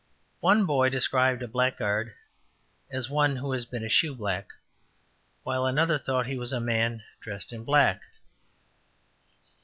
[0.39, 2.15] One boy described a blackguard
[2.91, 4.49] as ``one who has been a shoeblack,''
[5.43, 8.01] while another thought he was ``a man dressed in black.''